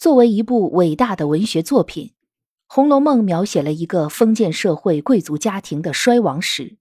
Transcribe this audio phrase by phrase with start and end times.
[0.00, 2.06] 作为一部伟大的文学作品，
[2.66, 6.78] 《红楼梦》描写了一个封建社会贵族家庭的衰亡史。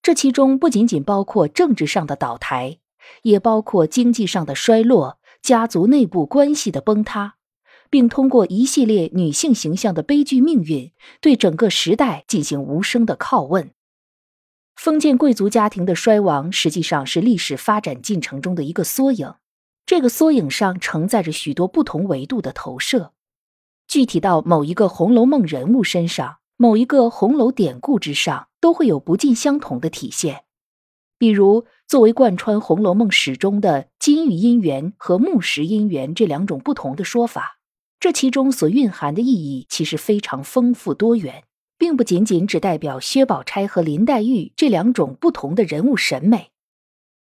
[0.00, 2.78] 这其中不仅仅包括政治上的倒台，
[3.24, 7.34] 也包括经济上的衰落、家族内部关系的崩塌，
[7.90, 13.72] 并通过一系列女性形象的悲剧命运，对整个时代进行无声的拷问。
[14.76, 19.34] 封建贵族家庭的衰亡，实际上是历史发展进程中的一个缩影。
[19.84, 23.12] 这个缩影上承载着许多不同维度的投射，
[23.86, 30.44] 具体到某一个《红楼梦》人物身上，某一个红楼典故之上，都会有不尽相同的体现。
[31.18, 37.58] 比如，作为贯穿《红楼梦》始终的金玉姻缘和木石姻缘这两种不同的说法，
[38.00, 41.44] 这其中所蕴含的意义其实非常丰富多元，
[41.76, 46.51] 并不仅仅只代表薛宝钗和林黛玉这两种不同的人物审美。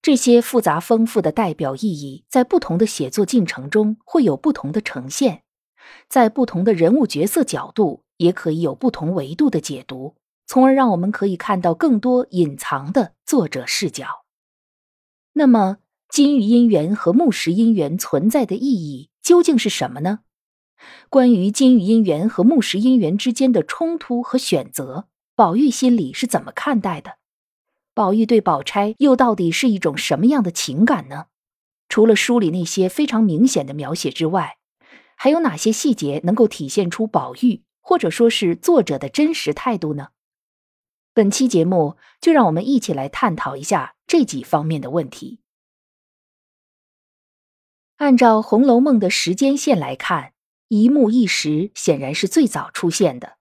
[0.08, 5.44] 这些复杂丰富的代表意义，在不同的写作进程中会有不同的呈现，
[6.08, 14.24] 在不同的人物角色角度，也可以有不同维度的解读，从而让我们可以看到更多隐藏的作者视角。
[15.34, 20.20] 那么，金玉姻缘和木石姻缘存在的意义究竟是什么呢？
[21.10, 27.17] 关于金玉姻缘和木石姻缘之间的冲突和选择，宝玉心里是怎么看待的？
[27.98, 31.26] 宝玉对宝钗又到底是一种什么样的情感呢？
[31.90, 34.58] 除了书里那些非常明显的描写之外，
[35.16, 40.10] 还有哪些细节能够体现出宝玉或者说是作者的真实态度呢？
[41.16, 45.40] 本期节目就让我们一起来探讨一下这几方面的问题。
[47.96, 50.34] 按照《红楼梦》的时间线来看，
[50.68, 53.38] 一木一石显然是最早出现的。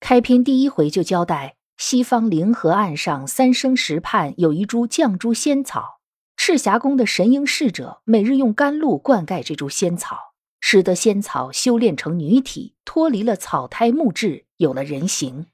[0.00, 1.56] 开篇第一回就交代。
[1.84, 5.98] 西方灵河岸上三生石畔有一株绛珠仙草，
[6.36, 10.16] 赤霞宫的神瑛侍者每日用甘露灌溉这株仙草，
[10.60, 15.46] 使得仙草修炼成女体，脱离了草胎木质，有了人形。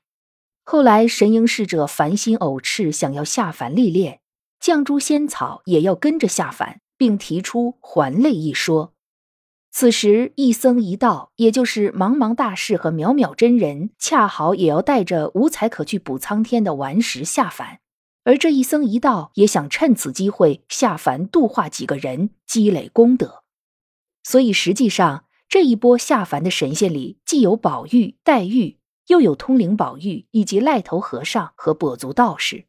[0.64, 4.20] 后来神瑛侍者凡心偶赤，想要下凡历练，
[4.60, 8.92] 绛珠仙草也要跟着下凡，并提出还类一说。
[9.80, 17.78] 此时，一僧一道，也就是茫茫大士和渺渺真人，恰好也要带着无才可去补苍天的顽石下凡。
[18.24, 23.44] 而这一僧一道也想趁此机会下凡度化几个人，积累功德。
[24.24, 32.64] 所以，实际上这一波下凡的神仙里，既有宝玉、黛玉，又有通灵宝玉以及赖头和尚和跛足道士。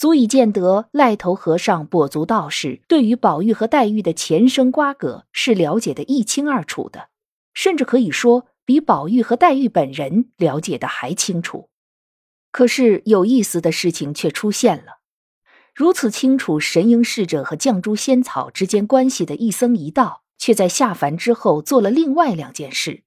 [0.00, 7.10] 足以见得赖头和尚、跛足道士对于宝玉和黛玉的前生瓜葛是了解的一清二楚的，
[7.52, 11.68] 甚至可以说比宝玉和黛玉本人了解的还清楚。
[12.50, 15.00] 可是有意思的事情却出现了：
[15.74, 23.02] 如此清楚神瑛侍者和绛珠仙草之间关系的一僧一道，却在下凡之后做了另外两件事。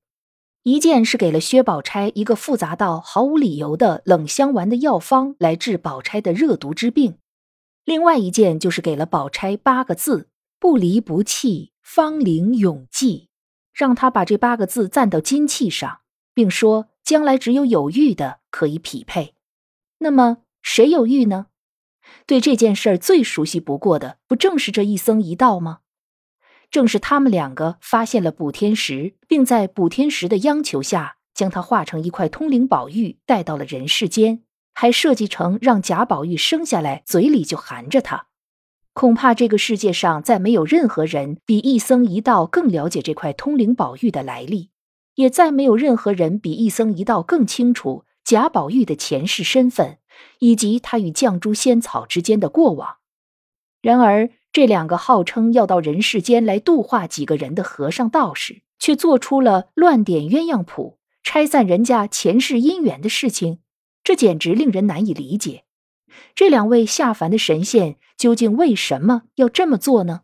[0.63, 7.17] 一件是给了薛宝钗一个复杂到毫无理由的冷香丸的药方来治宝钗的热毒之病，
[7.83, 10.29] 另外一件就是给了宝钗八个字：
[10.59, 13.27] 不离不弃，芳龄永继，
[13.73, 15.99] 让她把这八个字赞到金器上，
[16.33, 19.35] 并说将来只有有玉的可以匹配。
[19.97, 21.47] 那么谁有玉呢？
[22.25, 25.79] 对这件事儿最熟悉不过的，不正是这一僧一道吗？
[26.73, 34.41] 正是他们两个发现了补天石，并在补天石的央求下，将它化成一块通灵宝玉带到了人世间，
[34.73, 38.25] 还设计成让贾宝玉生下来嘴里就含着它。
[38.93, 44.71] 恐怕这个世界上再没有任何人比一僧一道更了解这块通灵宝玉的来历，
[45.13, 49.99] 也再没有任何人比一僧一道更清楚贾宝玉的前世身份
[50.39, 52.97] 以及他与绛珠仙草之间的过往。
[53.83, 54.31] 然而。
[54.55, 63.61] 这两个号称要到人世间来度化几个人的和尚道士，却做出了乱点鸳鸯谱、拆散人家前世姻缘的事情，
[64.03, 65.63] 这简直令人难以理解。
[66.35, 70.21] 这两位下凡的神仙究竟为什么要这么做呢？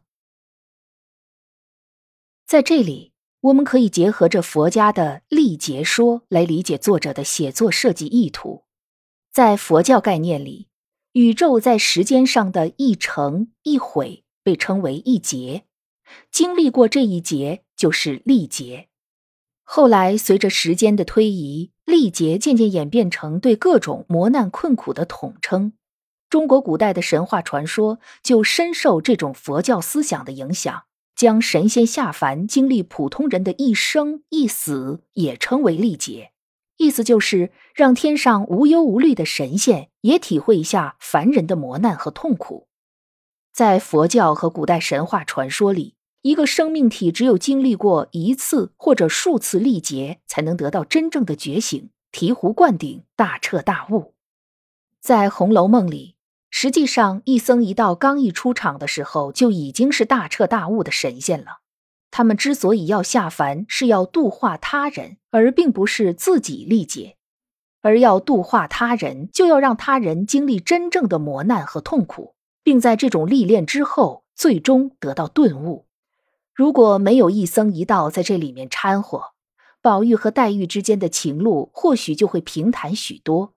[2.46, 8.66] 在这里，我们可以结合着佛家的历劫说来理解作者的写作设计意图。
[9.32, 10.69] 在佛教概念里。
[11.20, 15.66] 宇宙在时间上的一成一毁被称为一劫，
[16.32, 18.88] 经历过这一劫就是历劫。
[19.66, 25.74] 后来随着时间的推移，历劫渐渐演变成对各种磨难困苦的统称。
[26.30, 30.84] 中国古代的神话传说就深受这种佛教思想的影响，
[31.18, 36.32] 将神仙下凡经历普通人的一生一死也称为历劫。
[36.80, 42.70] 意思就是让天上无忧无虑的神仙也体会一下凡人的磨难和痛苦。
[43.52, 54.14] 在佛教和古代神话传说里，一个生命体只有经历过一次或者数次历劫，才能得到真正的觉醒，醍醐灌顶，大彻大悟。
[55.02, 56.16] 在《红楼梦》里，
[56.50, 61.59] 实际上一僧一道刚一出场的时候，就已经是大彻大悟的神仙了。
[62.12, 67.18] 他们之所以要下凡，是要度化他人，而并不是自己历劫。
[67.82, 75.86] 而要度化他人，就要让他人经历真正的磨难和痛苦，并在这种历练之后，最终得到顿悟。
[76.54, 79.32] 如果没有一僧一道在这里面掺和，
[79.82, 83.54] 宝玉和黛玉之间的情路或许就会平坦许多。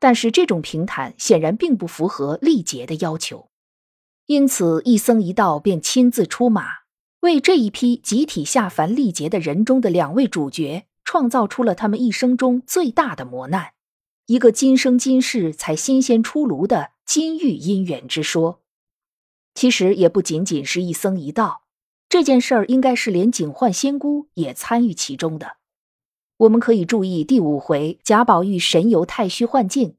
[0.00, 3.48] 但是这种平坦显然并不符合历劫的要求，
[4.26, 6.81] 因此一僧一道便亲自出马。
[7.22, 13.74] 为这一批集体下凡历劫的人中的两位主角，创造出了他们一生中最大的磨难，
[14.26, 18.60] 一个今生今世才新鲜出炉的金玉姻缘之说。
[19.54, 21.62] 其实也不仅仅是一僧一道，
[22.08, 25.58] 这件事儿应该是连警幻仙姑也参与其中的。
[26.38, 29.94] 我们可以注意第五回贾宝玉神游太虚幻境，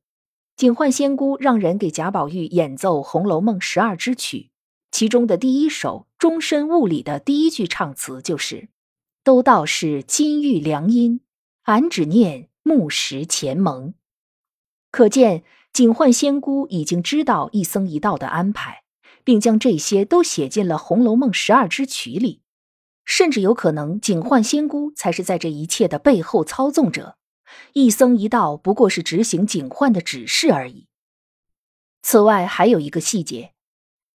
[0.58, 4.50] 警幻仙姑让人给贾宝玉演奏《红楼梦》十二支曲。
[4.92, 8.70] 其中的第一首《终身物里》的第一句唱词就是
[9.26, 11.20] ：“都道是金玉良姻，
[11.64, 13.94] 俺只念木石前盟。”
[14.90, 15.44] 可见
[15.74, 18.84] 警幻仙姑已经知道一僧一道的安排，
[19.26, 22.42] 并将这些都写进了《红楼梦》十二支曲里。
[23.04, 27.18] 甚至有可能，警幻仙姑才是在这一切的背后操纵者，
[27.74, 30.88] 一僧一道不过是执行警幻的指示而已。
[32.02, 33.50] 此外，还有一个细节。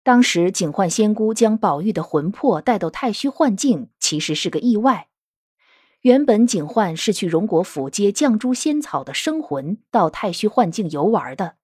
[0.09, 5.09] 当时警幻仙姑将宝玉的魂魄带到太虚幻境，其实是个意外。
[6.01, 11.57] 原本警幻是去荣国府接绛珠仙草的生魂到太虚幻境游玩的，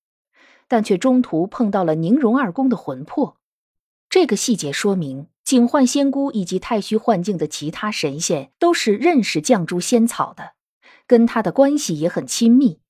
[0.69, 3.38] 但却中途碰到了宁荣二公的魂魄。
[4.11, 10.52] 这个细节说明，警幻仙姑以及太虚幻境的其他神仙都是认识绛珠仙草的，
[11.06, 12.81] 跟他的关系也很亲密。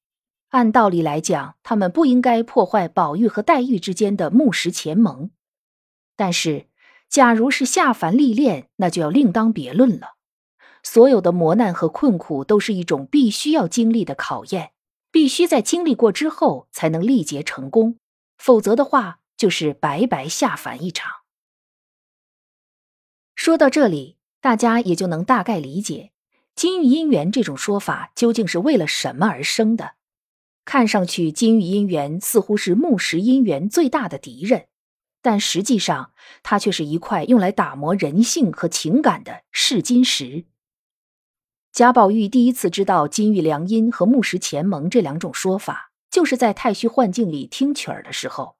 [0.49, 5.31] 按道理来讲，他们不应该破坏宝玉和黛玉之间的木石前盟。
[6.16, 6.69] 但是，
[7.08, 10.14] 假如是下凡历练，那就要另当别论了。
[10.82, 14.72] 所有的磨难和困苦都是一种必须要经历的考验，
[15.11, 17.99] 必须在经历过之后才能历劫成功，
[18.37, 21.11] 否则的话就是白白下凡一场。
[23.34, 26.12] 说到这里，大家也就能大概理解
[26.55, 29.94] “金玉姻缘”这种说法究竟是为了什么而生的。
[30.64, 34.66] 看上去，金玉姻缘似乎是木石姻缘最大的敌人。
[35.25, 36.12] 但实际上，
[36.43, 40.44] 它却是一块用来打磨人性和情感的试金石。
[41.73, 48.56] 贾宝玉第一次知道“金玉良姻”和“木石前盟”这两种说法，就是在太虚幻境里听曲儿的时候。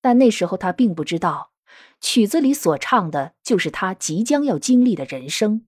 [0.00, 1.52] 但那时候他并不知道，
[2.00, 5.64] 曲子里所唱的就是他即将要经历的人生。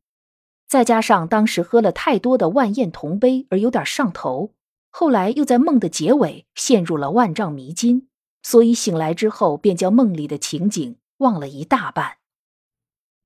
[0.67, 4.55] 再加上当时喝了太多的万宴同杯，而有点上头，
[4.91, 8.09] 后来又在梦的结尾陷入了万丈迷津。
[8.43, 12.19] 所以醒来之后，便将梦里的情景忘了一大半。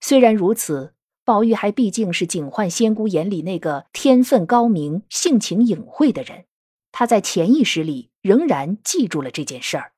[0.00, 0.94] 虽然如此，
[1.24, 6.44] 宝玉还毕竟是警幻仙姑眼里那个天分高明、性情隐晦的人，
[6.92, 9.92] 他在潜意识里仍然记住了这件事儿。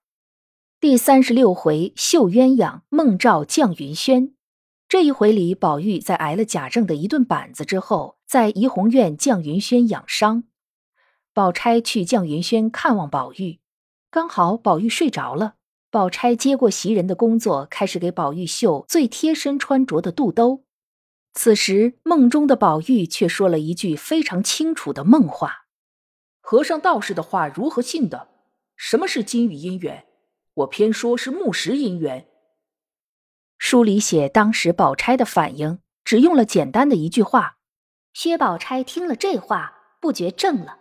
[0.80, 4.32] 第三十六回绣鸳鸯梦照绛云轩，
[4.88, 10.44] 这一回里，宝玉在挨了贾政的一顿板子之后，在怡红院绛云轩养伤。
[11.34, 13.58] 宝钗去绛云轩看望宝玉。
[14.10, 15.56] 刚好宝玉睡着了，
[15.90, 20.64] 宝钗接过袭人的工作，开始给宝玉绣最贴身穿着的肚兜。
[21.34, 25.66] 此时梦中的宝玉却说了一句非常清楚的梦话
[26.40, 28.28] ：“和尚道士的话如何信的？
[28.76, 30.06] 什么是金玉姻缘？
[30.54, 32.26] 我偏说是木石姻缘。”
[33.58, 37.58] 书里写当时宝钗的反应，只用了简单的一句话。
[38.14, 40.78] 薛宝钗听了这话，不觉怔了，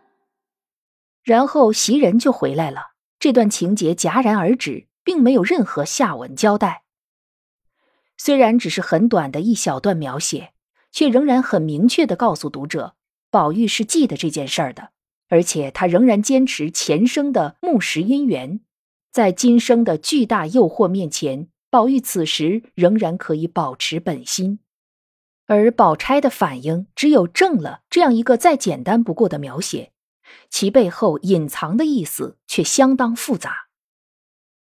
[1.23, 2.93] 然后袭人就回来了。
[3.19, 6.83] 这段情节戛然而止，并没有任何下文交代。
[8.17, 10.53] 虽然只是很短的一小段描写，
[10.91, 12.95] 却仍然很明确的告诉读者，
[13.29, 14.89] 宝玉是记得这件事儿的，
[15.29, 18.61] 而且他仍然坚持前生的木石姻缘，
[19.11, 24.59] 在今生的巨大诱惑面前，宝玉此时仍然可以保持本心。
[25.45, 29.91] 而宝钗的反应只有正了这样一个再简单不过的描写，
[30.49, 33.67] 其背后隐藏的意思却相当复杂。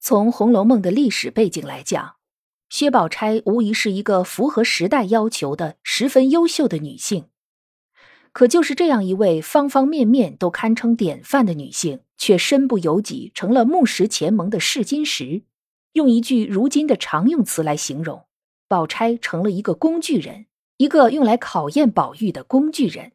[0.01, 2.17] 从《红楼梦》的历史背景来讲，
[2.69, 7.29] 薛宝钗无疑是一个符合时代要求的十分优秀的女性。
[8.33, 15.43] 可就是这样一位方方面面都堪称典范的女性，却身不由己，成了木石前盟的试金石。
[15.93, 18.25] 用一句如今的常用词来形容，
[18.67, 20.47] 宝钗成了一个工具人。
[20.79, 23.13] 一个用来考验宝玉的工具人，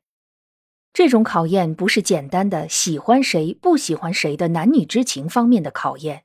[0.93, 6.23] 这种考验不是简单的喜欢谁不喜欢谁的男女之情方面的考验，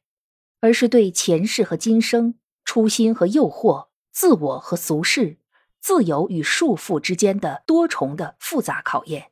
[0.61, 5.39] 而是对前世和今生、初心和诱惑、自我和俗世、
[5.81, 9.31] 自由与束缚之间的多重的复杂考验。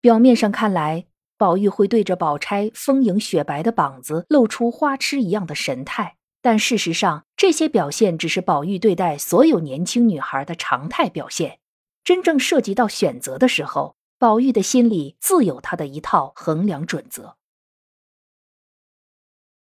[0.00, 6.16] 表面上看来，宝玉会对着宝钗丰盈雪白的膀子露出花痴一样的神态。
[6.40, 11.60] 但事实上，这些表现只是宝玉对待所有年轻女孩的常态表现。
[12.02, 17.38] 真正涉及到选择的时候，宝玉的心里自有他的一套衡量准则。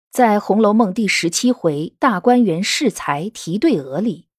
[0.10, 4.30] 在《红楼梦》第十七回“大观园试才提对额”里，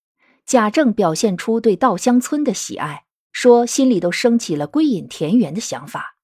[0.44, 6.16] 贾政表现出对稻香村的喜爱，说心里都升起了归隐田园的想法。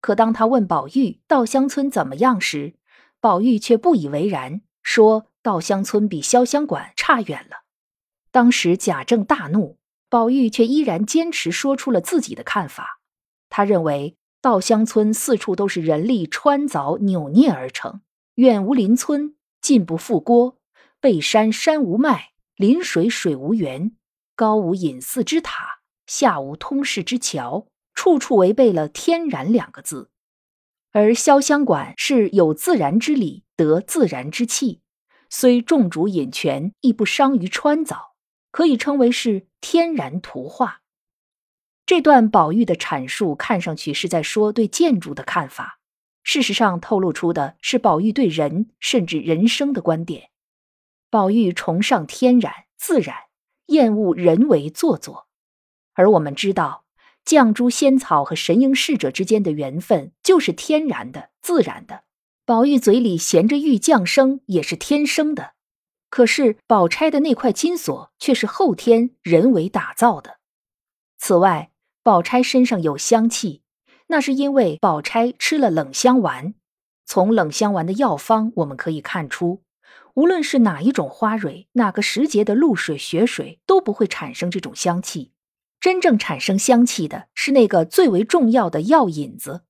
[0.00, 2.74] 可当他问宝玉稻香村怎么样时，
[3.18, 5.26] 宝玉却不以为然，说。
[5.42, 7.64] 稻香村比潇湘馆差远了。
[8.30, 9.78] 当时贾政大怒，
[10.08, 12.99] 宝玉却依然坚持说出了自己的看法。
[13.50, 18.00] 他认为稻香村四处都是人力穿凿扭捏而成，
[18.36, 20.56] 远无邻村，近不复郭，
[20.98, 23.92] 背山山无脉，临水水无源，
[24.34, 30.10] 高无隐寺之塔，下无通市之桥，处处违背了天然两个字。
[30.92, 34.80] 而潇湘馆是有自然之理，得自然之气。
[35.28, 38.14] 虽众主引泉，亦不伤于川藻，
[38.50, 40.79] 可以称为是天然图画。
[41.90, 45.80] 这段宝玉的阐述看上去是在说对建筑的看法，
[46.22, 50.30] 事实上透露出的是宝玉对人甚至人生的观点。
[51.10, 53.16] 宝玉崇尚天然自然，
[53.66, 55.26] 厌恶人为做作。
[55.94, 56.84] 而我们知道，
[57.24, 62.04] 绛珠仙草和神瑛侍者之间的缘分就是天然的、自然的。
[62.46, 65.54] 宝玉嘴里衔着玉降生也是天生的，
[66.08, 70.38] 可是宝钗的那块金锁却是后天人为打造的。
[71.18, 73.62] 此外，宝钗身上有香气，
[74.06, 76.54] 那是因为宝钗吃了冷香丸。
[77.04, 79.62] 从冷香丸的药方，我们可以看出，
[80.14, 85.32] 无论是哪一种花蕊、哪个时节的露水、雪水，都不会产生这种香气。
[85.78, 89.62] 真正产生香气的是那个最为重要的药引子。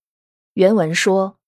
[0.54, 1.38] 原文说。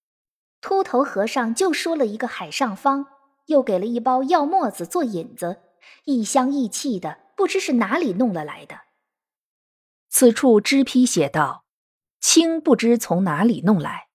[0.61, 3.07] 秃头和尚就说了一个海上方，
[3.47, 5.59] 又给了一包药沫子做引子，
[6.05, 8.77] 一香一气的，不知是哪里弄了来的。
[10.15, 11.65] 此处支批写道
[12.21, 14.09] ：“清不知从哪里弄来，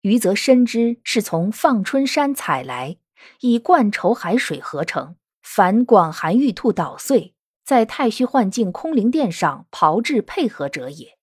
[0.00, 2.96] 余则深知是从放春山采来，
[3.38, 7.34] 以灌稠海水合成，凡广寒玉兔捣碎，
[7.64, 11.16] 在太虚幻境空灵殿上炮制配合者也。”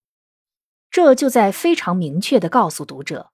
[0.89, 3.31] 这就在非常明确的告诉读者。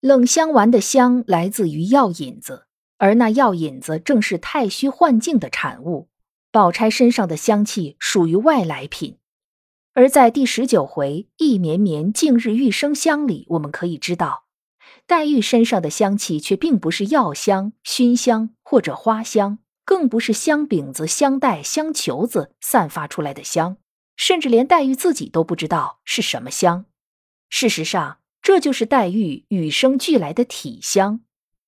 [0.00, 2.66] 冷香丸的香来自于药引子，
[2.98, 6.08] 而那药引子正是太虚幻境的产物。
[6.50, 9.18] 宝钗身上的香气属于外来品，
[9.92, 14.44] 而在第十九回“意绵绵，近日玉生香”里，我们可以知道，
[15.06, 23.76] 黛玉身上的香气却并不是药香、熏香或者花香，更不是香饼子、香袋、香球子散发出来的香，
[24.16, 26.86] 甚至连黛玉自己都不知道是什么香。
[27.48, 28.18] 事实上。
[28.42, 31.20] 这就是黛玉与生俱来的体香，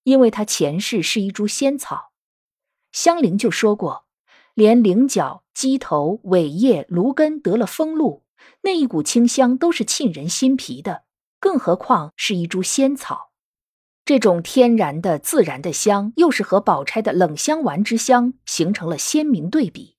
[0.05, 2.13] 因为她前世是一株仙草。
[2.93, 4.07] 香菱就说过，
[4.55, 8.25] 连菱角、鸡头、尾叶、芦根得了风露，
[8.63, 11.05] 那一股清香都是沁人心脾的，
[11.41, 13.33] 更何况是一株仙草。
[14.05, 19.97] 这种天然的、自然的香，又是和宝钗的冷香丸之香形成了鲜明对比。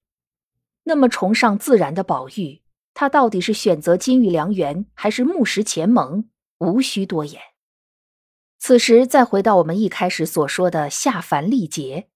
[0.84, 2.62] 那么，崇尚自然的宝玉，
[2.94, 6.30] 他到底是选择金玉良缘，还是木石前盟？
[6.60, 7.42] 无需多言。
[8.60, 12.10] 此时再回到我们一开始所说的下凡历劫，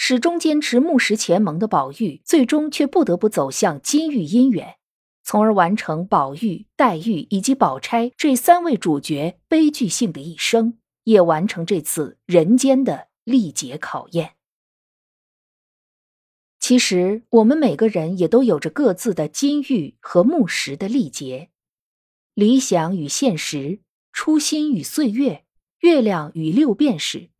[0.00, 4.76] 始终坚持木石前盟的宝玉，最终却不得不走向金玉姻缘，
[5.24, 14.34] 从而完成宝玉、黛玉以及宝钗这三位主角悲剧性的一生，也完成这次人间的历劫考验。
[16.60, 21.50] 其实，我们每个人也都有着各自的金玉和木石的历劫。
[22.34, 23.80] 理想与现实，
[24.12, 25.44] 初心与岁月，
[25.80, 27.30] 月亮与六便士，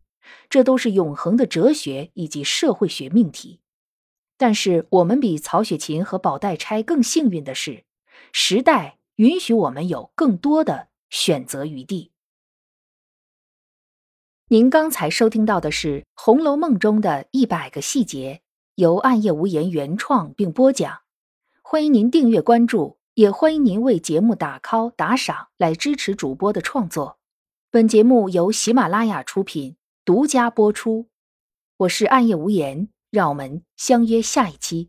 [0.48, 3.60] 这都是永恒的哲学以及社会学命题。
[4.36, 7.84] 但是我们比曹雪芹和宝黛钗更幸运的是，
[8.32, 12.12] 时代允许我们有更多的选择余地。
[14.50, 18.40] 您刚才收听到的是《红楼梦》中的一百个细节，
[18.76, 21.00] 由暗夜无言原创并播讲。
[21.60, 27.18] 欢迎您订阅关注，也欢迎您为节目打 call 打赏来支持主播的创作。
[27.70, 29.76] 本节目由喜马拉雅出品，
[30.08, 31.10] 独家播出。
[31.76, 34.88] 我是暗夜无言，让我们相约下一期。